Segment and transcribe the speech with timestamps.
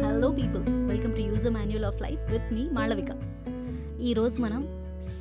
[0.00, 3.06] Hello people welcome to use manual of life with me Malavika
[4.00, 4.66] ఈరోజు మనం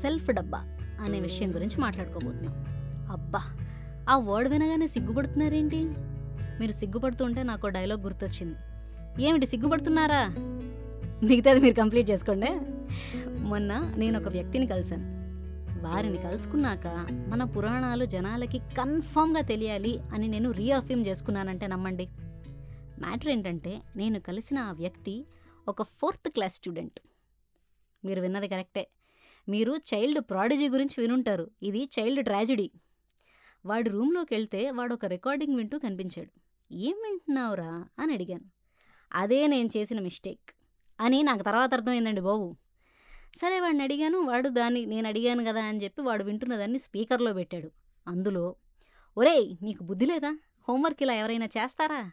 [0.01, 0.57] self డబ్బా
[1.01, 2.65] అనే విషయం గురించి మాట్లాడుకోబోతున్నాం.
[3.11, 3.41] అబ్బా
[4.09, 5.77] ఆ వర్డ్ వినగానే సిగ్గుపడుతున్నారేంటి?
[6.59, 8.55] మీరు సిగ్గుపడుతుంటే నాకు డైలాగ్ గుర్తొచ్చింది.
[9.23, 10.27] ఏమిటి సిగ్గుపడుతున్నారా?
[11.23, 12.59] మిగతాది మీరు కంప్లీట్ చేసుకోండి.
[13.39, 15.15] మొన్న నేను ఒక వ్యక్తిని కలిశాను.
[15.87, 22.09] వారిని కలుసుకున్నాక మన పురాణాలు జనాలకి కన్ఫామ్గా తెలియాలి అని నేను రీఅఫ్యూమ్ చేసుకున్నానంటే నమ్మండి.
[22.99, 25.25] మ్యాటర్ ఏంటంటే నేను కలిసిన ఆ వ్యక్తి
[25.67, 26.99] ఒక ఫోర్త్ క్లాస్ స్టూడెంట్.
[28.05, 28.87] మీరు విన్నది కరెక్టే.
[29.49, 31.51] మీరు చైల్డ్ ప్రాడిజీ గురించి వినుంటారు.
[31.63, 32.71] ఇది చైల్డ్ ట్రాజిడీ.
[33.65, 36.39] వాడి రూమ్లోకి వెళ్తే వాడు ఒక రికార్డింగ్ వింటూ కనిపించాడు.
[36.73, 37.85] ఏం వింటున్నావురా?
[37.99, 38.45] అని అడిగాను.
[39.13, 40.55] అదే నేను చేసిన మిస్టేక్.
[40.99, 42.55] అని నాకు తర్వాత అర్థమైందండి బాబు.
[43.35, 44.19] సరే వాడిని అడిగాను.
[44.19, 47.71] వాడు దాన్ని నేను అడిగాను కదా అని చెప్పి వాడు వింటున్నదాన్ని స్పీకర్లో పెట్టాడు.
[48.07, 48.55] అందులో
[49.17, 50.39] ఒరేయ్ నీకు బుద్ధి లేదా?
[50.69, 52.11] హోంవర్క్ ఇలా ఎవరైనా చేస్తారా?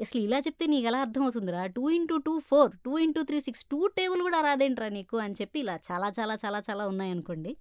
[0.00, 1.66] అసలు ఇలా చెప్తే నీకు ఎలా అర్థమవుతుందిరా?
[1.66, 5.60] Two into two four two into three six two table కూడా రాదేంట్రా నీకు అని చెప్పి
[5.60, 7.56] ఇలా చాలా చాలా చాలా చాలా ఉన్నాయనుకోండి.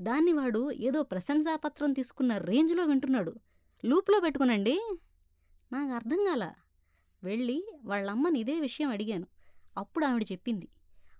[0.00, 3.34] దాన్ని వాడు ఏదో ప్రశంసాపత్రం తీసుకున్న రేంజ్లో వింటున్నాడు.
[3.84, 4.98] లూప్లో పెట్టుకునండి.
[5.72, 6.52] నాకు అర్థం కాల.
[7.24, 9.26] వెళ్ళి వాళ్ళమ్మని ఇదే విషయం అడిగాను.
[9.76, 10.68] అప్పుడు ఆవిడ చెప్పింది.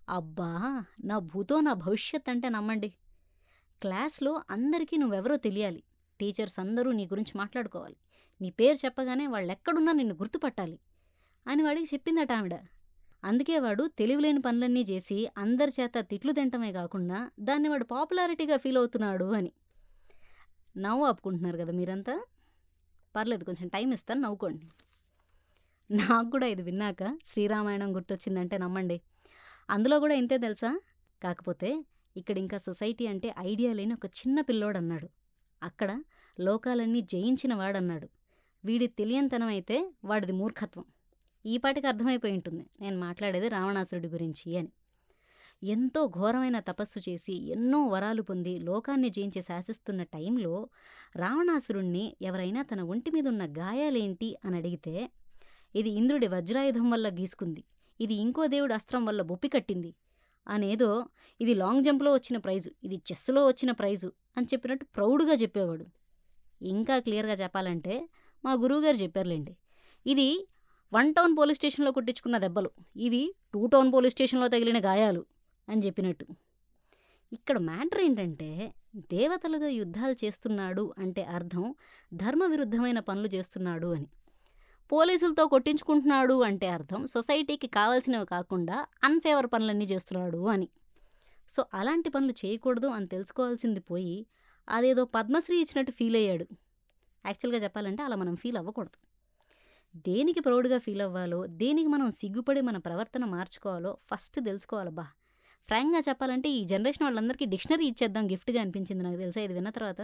[0.08, 2.88] అబ్బా నా భూతో నా భవిష్యత్ అంటే నమ్మండి.
[3.80, 5.82] క్లాస్లో అందరికీ నువ్వెవరో తెలియాలి.
[6.20, 7.96] టీచర్స్ అందరూ నీ గురించి మాట్లాడుకోవాలి.
[8.40, 10.78] నీ పేరు చెప్పగానే వాళ్ళెక్కడున్నా నిన్ను గుర్తుపట్టాలి
[11.46, 12.54] అని వాడికి చెప్పిందట ఆవిడ.
[13.24, 19.24] అందుకే వాడు తెలివిలేని పనులన్నీ చేసి అందరి చేత తిట్లు తింటమే కాకుండా దాన్ని వాడు పాపులారిటీగా ఫీల్ అవుతున్నాడు
[19.24, 19.52] అని.
[20.76, 22.24] నవ్వు ఆపుకుంటున్నారు కదా మీరంతా?
[23.16, 24.66] పర్లేదు కొంచెం టైం ఇస్తాను నవ్వుకోండి.
[25.90, 29.00] నాకు కూడా ఇది విన్నాక శ్రీరామాయణం గుర్తొచ్చిందంటే నమ్మండి.
[29.70, 30.80] అందులో కూడా ఇంతే తెలుసా?
[31.22, 31.84] కాకపోతే
[32.16, 35.08] ఇక్కడ ఇంకా సొసైటీ అంటే ఐడియా లేని ఒక చిన్న పిల్లోడన్నాడు.
[35.62, 36.02] అక్కడ
[36.40, 38.08] లోకాలన్నీ జయించిన వాడన్నాడు.
[38.64, 40.84] వీడి తెలియంతనం అయితే వాడిది మూర్ఖత్వం.
[41.46, 42.66] ఈ పాటికి అర్థమైపోయి ఉంటుంది.
[42.80, 44.68] నేను మాట్లాడేది రావణాసురుడి గురించి అని.
[45.62, 50.68] ఎంతో ఘోరమైన తపస్సు చేసి ఎన్నో వరాలు పొంది లోకాన్ని జయించి శాసిస్తున్న టైంలో
[51.16, 55.10] రావణాసురుణ్ణి ఎవరైనా తన ఒంటి మీద ఉన్న గాయాలేంటి అని అడిగితే
[55.74, 57.64] ఇది ఇంద్రుడి వజ్రాయుధం వల్ల గీసుకుంది.
[58.00, 59.94] ఇది ఇంకో దేవుడి అస్త్రం వల్ల బొప్పి కట్టింది.
[60.48, 61.06] అనేదో
[61.40, 65.86] ఇది లాంగ్ జంప్లో వచ్చిన ప్రైజు ఇది చెస్సులో వచ్చిన ప్రైజు అని చెప్పినట్టు ప్రౌడ్గా చెప్పేవాడు.
[66.62, 68.08] ఇంకా క్లియర్గా చెప్పాలంటే
[68.44, 69.56] మా గురువుగారు చెప్పారులేండి.
[70.06, 70.48] ఇది
[70.92, 72.70] వన్ టౌన్ పోలీస్ స్టేషన్లో కొట్టించుకున్న దెబ్బలు.
[72.96, 75.26] ఇవి టూ టౌన్ పోలీస్ స్టేషన్లో తగిలిన గాయాలు
[75.68, 76.26] అని చెప్పినట్టు.
[77.32, 81.74] ఇక్కడ మ్యాటర్ ఏంటంటే దేవతలతో యుద్ధాలు చేస్తున్నాడు అంటే అర్థం
[82.14, 84.08] ధర్మ విరుద్ధమైన పనులు చేస్తున్నాడు అని.
[84.92, 90.68] పోలీసులతో కొట్టించుకుంటున్నాడు అంటే అర్థం సొసైటీకి కావాల్సినవి కాకుండా అన్ఫేవర్ పనులన్నీ చేస్తున్నాడు అని.
[91.48, 94.26] సో అలాంటి పనులు చేయకూడదు అని తెలుసుకోవాల్సింది పోయి
[94.68, 96.46] అదేదో పద్మశ్రీ ఇచ్చినట్టు ఫీల్ అయ్యాడు.
[97.26, 98.98] యాక్చువల్గా చెప్పాలంటే అలా మనం ఫీల్ అవ్వకూడదు.
[99.96, 105.06] దేనికి ప్రౌడ్గా ఫీల్ అవ్వాలో దేనికి మనం సిగ్గుపడి మన ప్రవర్తన మార్చుకోవాలో ఫస్ట్ తెలుసుకోవాలబ్బా
[105.66, 110.00] ఫ్రాంక్గా చెప్పాలంటే ఈ జనరేషన్ వాళ్ళందరికీ డిక్షనరీ ఇచ్చేద్దాం గిఫ్ట్గా అనిపించింది నాకు తెలుసా ఇది విన్న తర్వాత.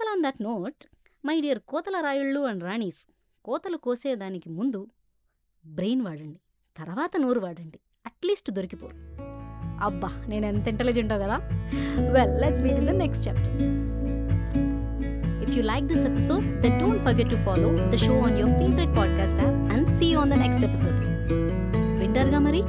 [0.00, 0.86] Well on that note
[1.24, 3.06] my dear కోతల రాయుళ్ళు అండ్ రాణీస్
[3.44, 4.88] కోతలు కోసేదానికి ముందు
[5.66, 6.40] బ్రెయిన్ వాడండి
[6.76, 8.96] తర్వాత నోరు వాడండి అట్లీస్ట్ దొరికిపోరు.
[9.84, 11.36] అబ్బా నేను ఎంత ఇంటెలిజెంటో కదా.
[12.12, 13.89] Well let's meet in the next chapter
[15.49, 18.93] If you like this episode, then don't forget to follow the show on your favorite
[18.99, 20.99] podcast app and see you on the next episode.
[22.01, 22.61] వింటారుగా మరి